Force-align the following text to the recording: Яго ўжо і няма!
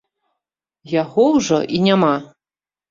Яго 1.01 1.29
ўжо 1.37 1.59
і 1.77 1.87
няма! 1.91 2.13